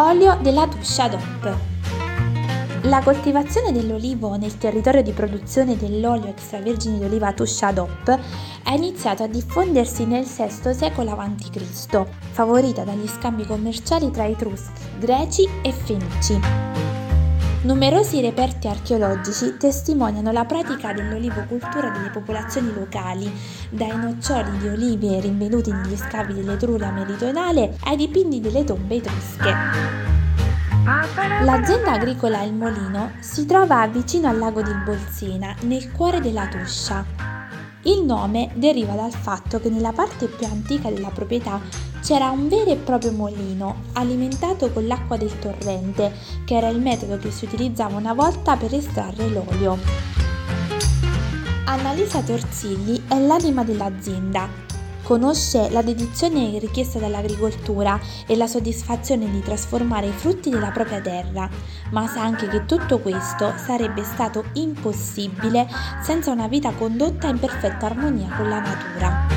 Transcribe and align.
Olio 0.00 0.38
della 0.40 0.68
Tuscia 0.68 1.08
DOP. 1.08 1.56
La 2.82 3.02
coltivazione 3.02 3.72
dell'olivo 3.72 4.36
nel 4.36 4.56
territorio 4.56 5.02
di 5.02 5.10
produzione 5.10 5.76
dell'olio 5.76 6.28
extravergine 6.28 6.98
di 6.98 7.04
oliva 7.04 7.32
Tuscia 7.32 7.72
DOP 7.72 8.16
è 8.62 8.70
iniziato 8.74 9.24
a 9.24 9.26
diffondersi 9.26 10.06
nel 10.06 10.24
VI 10.24 10.72
secolo 10.72 11.10
a.C., 11.10 12.06
favorita 12.30 12.84
dagli 12.84 13.08
scambi 13.08 13.44
commerciali 13.44 14.12
tra 14.12 14.24
Etruschi, 14.24 14.82
Greci 15.00 15.48
e 15.62 15.72
Fenici. 15.72 16.67
Numerosi 17.60 18.20
reperti 18.20 18.68
archeologici 18.68 19.56
testimoniano 19.56 20.30
la 20.30 20.44
pratica 20.44 20.92
dell'olivocultura 20.92 21.90
delle 21.90 22.10
popolazioni 22.10 22.72
locali, 22.72 23.30
dai 23.68 23.96
noccioli 23.96 24.58
di 24.58 24.68
olive 24.68 25.20
rinvenuti 25.20 25.72
negli 25.72 25.96
scavi 25.96 26.34
dell'Etruria 26.34 26.92
meridionale 26.92 27.76
ai 27.84 27.96
dipinti 27.96 28.40
delle 28.40 28.62
tombe 28.62 28.94
etrusche. 28.94 29.54
L'azienda 31.42 31.92
agricola 31.92 32.42
Il 32.42 32.54
Molino 32.54 33.10
si 33.18 33.44
trova 33.44 33.84
vicino 33.88 34.28
al 34.28 34.38
lago 34.38 34.62
di 34.62 34.72
Bolsena, 34.84 35.52
nel 35.62 35.90
cuore 35.90 36.20
della 36.20 36.46
Tuscia. 36.46 37.27
Il 37.88 38.04
nome 38.04 38.50
deriva 38.52 38.92
dal 38.92 39.14
fatto 39.14 39.58
che 39.60 39.70
nella 39.70 39.92
parte 39.92 40.26
più 40.26 40.44
antica 40.44 40.90
della 40.90 41.08
proprietà 41.08 41.58
c'era 42.02 42.28
un 42.28 42.46
vero 42.46 42.70
e 42.70 42.76
proprio 42.76 43.12
molino 43.12 43.84
alimentato 43.94 44.70
con 44.70 44.86
l'acqua 44.86 45.16
del 45.16 45.38
torrente, 45.38 46.12
che 46.44 46.54
era 46.54 46.68
il 46.68 46.80
metodo 46.80 47.16
che 47.16 47.30
si 47.30 47.46
utilizzava 47.46 47.96
una 47.96 48.12
volta 48.12 48.56
per 48.58 48.74
estrarre 48.74 49.28
l'olio. 49.28 49.78
Annalisa 51.64 52.20
Torzilli 52.20 53.04
è 53.08 53.18
l'anima 53.18 53.64
dell'azienda. 53.64 54.46
Conosce 55.08 55.70
la 55.70 55.80
dedizione 55.80 56.58
richiesta 56.58 56.98
dall'agricoltura 56.98 57.98
e 58.26 58.36
la 58.36 58.46
soddisfazione 58.46 59.30
di 59.30 59.40
trasformare 59.40 60.08
i 60.08 60.12
frutti 60.12 60.50
della 60.50 60.70
propria 60.70 61.00
terra, 61.00 61.48
ma 61.92 62.06
sa 62.06 62.20
anche 62.20 62.46
che 62.46 62.66
tutto 62.66 62.98
questo 62.98 63.54
sarebbe 63.56 64.04
stato 64.04 64.44
impossibile 64.52 65.66
senza 66.02 66.30
una 66.30 66.46
vita 66.46 66.72
condotta 66.72 67.26
in 67.26 67.38
perfetta 67.38 67.86
armonia 67.86 68.36
con 68.36 68.50
la 68.50 68.60
natura. 68.60 69.27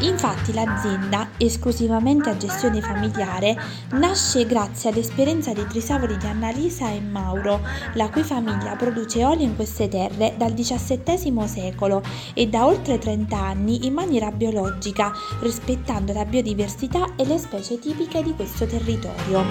Infatti 0.00 0.52
l'azienda, 0.52 1.30
esclusivamente 1.38 2.28
a 2.28 2.36
gestione 2.36 2.82
familiare, 2.82 3.56
nasce 3.92 4.44
grazie 4.44 4.90
all'esperienza 4.90 5.54
dei 5.54 5.66
trisavoli 5.66 6.18
di 6.18 6.26
Annalisa 6.26 6.90
e 6.90 7.00
Mauro, 7.00 7.60
la 7.94 8.10
cui 8.10 8.22
famiglia 8.22 8.76
produce 8.76 9.24
olio 9.24 9.46
in 9.46 9.56
queste 9.56 9.88
terre 9.88 10.34
dal 10.36 10.52
XVII 10.52 11.48
secolo 11.48 12.02
e 12.34 12.46
da 12.46 12.66
oltre 12.66 12.98
30 12.98 13.38
anni 13.38 13.86
in 13.86 13.94
maniera 13.94 14.30
biologica, 14.30 15.12
rispettando 15.40 16.12
la 16.12 16.26
biodiversità 16.26 17.14
e 17.16 17.24
le 17.24 17.38
specie 17.38 17.78
tipiche 17.78 18.22
di 18.22 18.34
questo 18.34 18.66
territorio. 18.66 19.44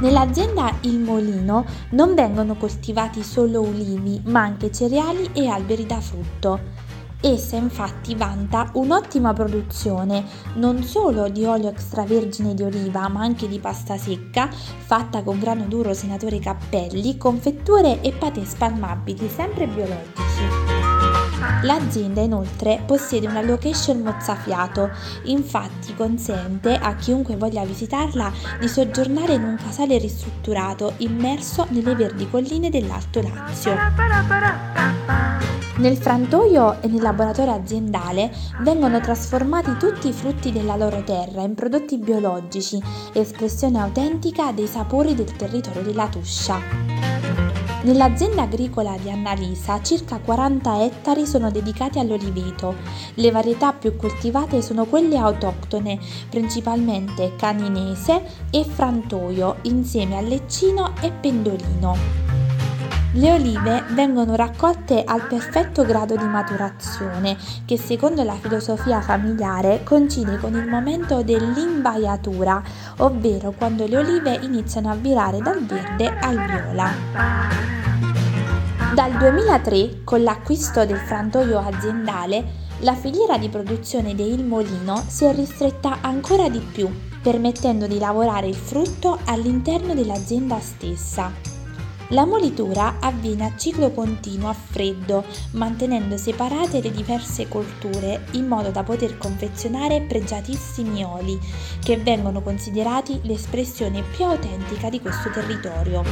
Nell'azienda 0.00 0.78
Il 0.80 0.98
Molino 0.98 1.64
non 1.90 2.16
vengono 2.16 2.56
coltivati 2.56 3.22
solo 3.22 3.60
ulivi, 3.60 4.20
ma 4.24 4.40
anche 4.40 4.72
cereali 4.72 5.30
e 5.32 5.46
alberi 5.46 5.86
da 5.86 6.00
frutto. 6.00 6.90
Essa 7.24 7.54
infatti 7.54 8.16
vanta 8.16 8.70
un'ottima 8.72 9.32
produzione 9.32 10.24
non 10.54 10.82
solo 10.82 11.28
di 11.28 11.44
olio 11.44 11.68
extravergine 11.68 12.52
di 12.52 12.64
oliva 12.64 13.06
ma 13.06 13.20
anche 13.20 13.46
di 13.46 13.60
pasta 13.60 13.96
secca 13.96 14.50
fatta 14.50 15.22
con 15.22 15.38
grano 15.38 15.66
duro 15.66 15.94
senatore 15.94 16.40
Cappelli, 16.40 17.16
confetture 17.16 18.00
e 18.00 18.10
patè 18.10 18.44
spalmabili 18.44 19.28
sempre 19.28 19.68
biologici. 19.68 20.90
L'azienda 21.62 22.22
inoltre 22.22 22.82
possiede 22.84 23.28
una 23.28 23.42
location 23.42 24.00
mozzafiato, 24.00 24.90
infatti 25.24 25.94
consente 25.94 26.74
a 26.74 26.96
chiunque 26.96 27.36
voglia 27.36 27.64
visitarla 27.64 28.32
di 28.58 28.66
soggiornare 28.66 29.34
in 29.34 29.44
un 29.44 29.56
casale 29.62 29.96
ristrutturato 29.98 30.94
immerso 30.96 31.66
nelle 31.70 31.94
verdi 31.94 32.28
colline 32.28 32.68
dell'Alto 32.68 33.22
Lazio. 33.22 33.76
Nel 35.82 35.96
frantoio 35.96 36.80
e 36.80 36.86
nel 36.86 37.02
laboratorio 37.02 37.54
aziendale 37.54 38.32
vengono 38.60 39.00
trasformati 39.00 39.76
tutti 39.78 40.06
i 40.06 40.12
frutti 40.12 40.52
della 40.52 40.76
loro 40.76 41.02
terra 41.02 41.42
in 41.42 41.56
prodotti 41.56 41.98
biologici, 41.98 42.80
espressione 43.12 43.80
autentica 43.80 44.52
dei 44.52 44.68
sapori 44.68 45.16
del 45.16 45.34
territorio 45.34 45.82
della 45.82 46.06
Tuscia. 46.06 46.60
Nell'azienda 47.82 48.42
agricola 48.42 48.96
di 48.96 49.10
Annalisa 49.10 49.82
circa 49.82 50.20
40 50.20 50.84
ettari 50.84 51.26
sono 51.26 51.50
dedicati 51.50 51.98
all'oliveto. 51.98 52.76
Le 53.14 53.32
varietà 53.32 53.72
più 53.72 53.96
coltivate 53.96 54.62
sono 54.62 54.84
quelle 54.84 55.16
autoctone, 55.16 55.98
principalmente 56.30 57.34
caninese 57.34 58.22
e 58.52 58.64
frantoio, 58.64 59.56
insieme 59.62 60.16
a 60.16 60.20
leccino 60.20 60.92
e 61.00 61.10
pendolino. 61.10 62.21
Le 63.14 63.30
olive 63.30 63.84
vengono 63.90 64.34
raccolte 64.36 65.04
al 65.04 65.26
perfetto 65.26 65.84
grado 65.84 66.16
di 66.16 66.24
maturazione, 66.24 67.36
che 67.66 67.76
secondo 67.76 68.22
la 68.22 68.36
filosofia 68.36 69.02
familiare 69.02 69.82
coincide 69.84 70.38
con 70.38 70.54
il 70.54 70.66
momento 70.66 71.22
dell'imbaiatura, 71.22 72.62
ovvero 72.98 73.52
quando 73.52 73.86
le 73.86 73.98
olive 73.98 74.38
iniziano 74.40 74.90
a 74.90 74.94
virare 74.94 75.40
dal 75.40 75.62
verde 75.62 76.08
al 76.20 76.36
viola. 76.36 76.90
Dal 78.94 79.12
2003, 79.18 80.04
con 80.04 80.22
l'acquisto 80.22 80.86
del 80.86 80.96
frantoio 80.96 81.58
aziendale, 81.58 82.60
la 82.78 82.94
filiera 82.94 83.36
di 83.36 83.50
produzione 83.50 84.14
del 84.14 84.42
Molino 84.42 85.04
si 85.06 85.26
è 85.26 85.34
ristretta 85.34 85.98
ancora 86.00 86.48
di 86.48 86.60
più, 86.60 86.88
permettendo 87.20 87.86
di 87.86 87.98
lavorare 87.98 88.48
il 88.48 88.54
frutto 88.54 89.18
all'interno 89.26 89.92
dell'azienda 89.92 90.58
stessa. 90.60 91.61
La 92.08 92.26
molitura 92.26 92.96
avviene 93.00 93.46
a 93.46 93.56
ciclo 93.56 93.90
continuo 93.90 94.48
a 94.48 94.52
freddo, 94.52 95.24
mantenendo 95.52 96.16
separate 96.16 96.80
le 96.82 96.90
diverse 96.90 97.48
colture 97.48 98.26
in 98.32 98.46
modo 98.46 98.70
da 98.70 98.82
poter 98.82 99.16
confezionare 99.16 100.02
pregiatissimi 100.02 101.04
oli, 101.04 101.38
che 101.82 101.96
vengono 101.96 102.42
considerati 102.42 103.20
l'espressione 103.22 104.02
più 104.02 104.24
autentica 104.24 104.90
di 104.90 105.00
questo 105.00 105.30
territorio. 105.30 106.02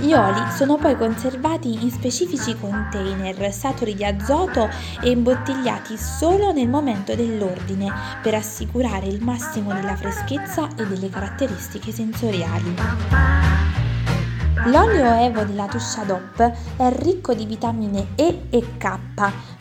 Gli 0.00 0.12
oli 0.12 0.50
sono 0.56 0.76
poi 0.76 0.96
conservati 0.96 1.72
in 1.72 1.90
specifici 1.90 2.56
container 2.58 3.52
saturi 3.52 3.94
di 3.94 4.04
azoto 4.04 4.68
e 5.02 5.10
imbottigliati 5.10 5.96
solo 5.96 6.52
nel 6.52 6.68
momento 6.68 7.14
dell'ordine 7.14 7.92
per 8.22 8.34
assicurare 8.34 9.06
il 9.06 9.22
massimo 9.22 9.72
della 9.72 9.94
freschezza 9.94 10.68
e 10.76 10.84
delle 10.86 11.08
caratteristiche 11.08 11.92
sensoriali. 11.92 13.57
L'olio 14.70 15.14
Evo 15.14 15.44
della 15.44 15.66
Tuscia 15.66 16.02
DOP 16.02 16.36
è 16.76 16.90
ricco 17.00 17.32
di 17.32 17.46
vitamine 17.46 18.08
E 18.16 18.48
e 18.50 18.76
K, 18.76 18.98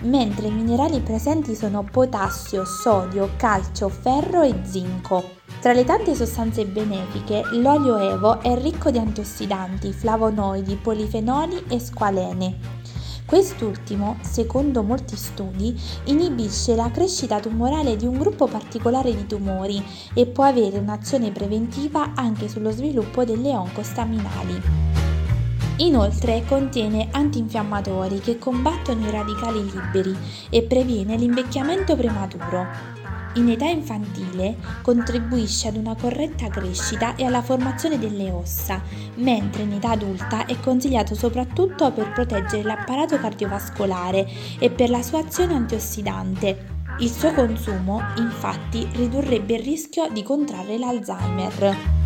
mentre 0.01 0.47
i 0.47 0.51
minerali 0.51 0.99
presenti 0.99 1.55
sono 1.55 1.87
potassio, 1.89 2.65
sodio, 2.65 3.29
calcio, 3.37 3.87
ferro 3.87 4.41
e 4.41 4.53
zinco. 4.63 5.35
Tra 5.61 5.71
le 5.71 5.85
tante 5.85 6.13
sostanze 6.13 6.65
benefiche, 6.65 7.41
l'olio 7.53 7.97
Evo 7.97 8.41
è 8.41 8.59
ricco 8.59 8.91
di 8.91 8.97
antiossidanti, 8.97 9.93
flavonoidi, 9.93 10.75
polifenoli 10.75 11.63
e 11.69 11.79
squalene. 11.79 12.57
Quest'ultimo, 13.25 14.17
secondo 14.21 14.83
molti 14.83 15.15
studi, 15.15 15.73
inibisce 16.05 16.75
la 16.75 16.91
crescita 16.91 17.39
tumorale 17.39 17.95
di 17.95 18.05
un 18.05 18.17
gruppo 18.17 18.47
particolare 18.47 19.15
di 19.15 19.25
tumori 19.25 19.81
e 20.13 20.25
può 20.25 20.43
avere 20.43 20.77
un'azione 20.77 21.31
preventiva 21.31 22.11
anche 22.13 22.49
sullo 22.49 22.71
sviluppo 22.71 23.23
delle 23.23 23.55
oncostaminali. 23.55 24.86
Inoltre 25.77 26.43
contiene 26.47 27.09
antinfiammatori 27.11 28.19
che 28.19 28.39
combattono 28.39 29.05
i 29.05 29.11
radicali 29.11 29.63
liberi 29.63 30.17
e 30.49 30.63
previene 30.63 31.15
l'invecchiamento 31.17 31.95
prematuro. 31.95 32.65
In 33.35 33.49
età 33.49 33.65
infantile 33.65 34.55
contribuisce 34.81 35.67
ad 35.67 35.75
una 35.75 35.95
corretta 35.95 36.47
crescita 36.47 37.15
e 37.15 37.25
alla 37.25 37.43
formazione 37.43 37.99
delle 37.99 38.31
ossa, 38.31 38.81
mentre 39.17 39.61
in 39.61 39.73
età 39.73 39.91
adulta 39.91 40.47
è 40.47 40.59
consigliato 40.59 41.13
soprattutto 41.13 41.91
per 41.91 42.11
proteggere 42.11 42.63
l'apparato 42.63 43.19
cardiovascolare 43.19 44.27
e 44.57 44.71
per 44.71 44.89
la 44.89 45.03
sua 45.03 45.19
azione 45.19 45.53
antiossidante. 45.53 46.75
Il 46.99 47.11
suo 47.11 47.31
consumo, 47.33 48.01
infatti, 48.17 48.87
ridurrebbe 48.93 49.53
il 49.53 49.63
rischio 49.63 50.09
di 50.11 50.23
contrarre 50.23 50.79
l'Alzheimer. 50.79 51.96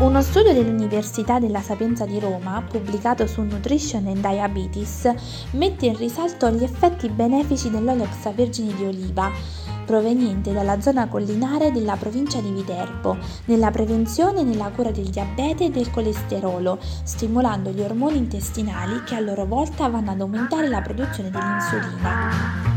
Uno 0.00 0.22
studio 0.22 0.52
dell'Università 0.52 1.40
della 1.40 1.60
Sapienza 1.60 2.06
di 2.06 2.20
Roma, 2.20 2.62
pubblicato 2.62 3.26
su 3.26 3.42
Nutrition 3.42 4.06
and 4.06 4.20
Diabetes, 4.20 5.12
mette 5.54 5.86
in 5.86 5.96
risalto 5.96 6.48
gli 6.50 6.62
effetti 6.62 7.08
benefici 7.08 7.68
dell'olio 7.68 8.04
extravergine 8.04 8.74
di 8.76 8.84
oliva, 8.84 9.28
proveniente 9.84 10.52
dalla 10.52 10.80
zona 10.80 11.08
collinare 11.08 11.72
della 11.72 11.96
provincia 11.96 12.40
di 12.40 12.52
Viterbo, 12.52 13.18
nella 13.46 13.72
prevenzione 13.72 14.42
e 14.42 14.44
nella 14.44 14.70
cura 14.70 14.92
del 14.92 15.08
diabete 15.08 15.64
e 15.64 15.70
del 15.70 15.90
colesterolo, 15.90 16.78
stimolando 17.02 17.70
gli 17.70 17.80
ormoni 17.80 18.18
intestinali 18.18 19.02
che 19.02 19.16
a 19.16 19.20
loro 19.20 19.46
volta 19.46 19.88
vanno 19.88 20.12
ad 20.12 20.20
aumentare 20.20 20.68
la 20.68 20.80
produzione 20.80 21.28
dell'insulina. 21.28 22.67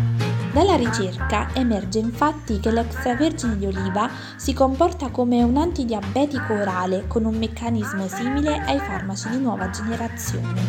Dalla 0.52 0.76
ricerca 0.76 1.48
emerge 1.54 2.00
infatti 2.00 2.60
che 2.60 2.72
l'extravergine 2.72 3.58
di 3.58 3.68
oliva 3.68 4.10
si 4.36 4.54
comporta 4.54 5.10
come 5.10 5.42
un 5.44 5.56
antidiabetico 5.56 6.54
orale 6.54 7.06
con 7.08 7.24
un 7.24 7.38
meccanismo 7.38 8.06
simile 8.10 8.58
ai 8.58 8.80
farmaci 8.80 9.30
di 9.30 9.40
nuova 9.40 9.70
generazione. 9.70 10.62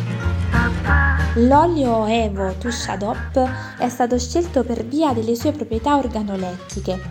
L'olio 1.35 2.05
Evo 2.05 2.53
Tushadop 2.57 3.75
è 3.77 3.89
stato 3.89 4.17
scelto 4.17 4.63
per 4.63 4.85
via 4.85 5.11
delle 5.11 5.35
sue 5.35 5.51
proprietà 5.51 5.97
organolettiche. 5.97 7.01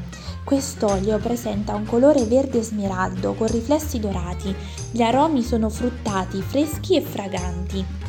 Quest'olio 0.42 1.18
presenta 1.18 1.74
un 1.74 1.84
colore 1.84 2.24
verde 2.24 2.62
smeraldo 2.62 3.34
con 3.34 3.48
riflessi 3.48 4.00
dorati. 4.00 4.54
Gli 4.90 5.02
aromi 5.02 5.42
sono 5.42 5.68
fruttati, 5.68 6.40
freschi 6.40 6.96
e 6.96 7.02
fraganti. 7.02 8.01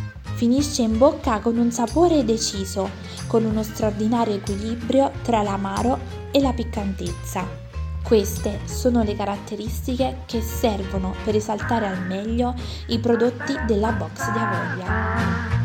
Finisce 0.43 0.81
in 0.81 0.97
bocca 0.97 1.39
con 1.39 1.57
un 1.57 1.71
sapore 1.71 2.25
deciso, 2.25 2.89
con 3.27 3.45
uno 3.45 3.63
straordinario 3.63 4.35
equilibrio 4.35 5.09
tra 5.21 5.41
l'amaro 5.41 5.97
e 6.31 6.41
la 6.41 6.51
piccantezza. 6.51 7.47
Queste 8.03 8.59
sono 8.65 9.03
le 9.03 9.15
caratteristiche 9.15 10.23
che 10.25 10.41
servono 10.41 11.15
per 11.23 11.37
esaltare 11.37 11.87
al 11.87 12.05
meglio 12.05 12.55
i 12.87 12.99
prodotti 12.99 13.53
della 13.65 13.93
box 13.93 14.31
di 14.33 14.37
Avoria. 14.37 15.61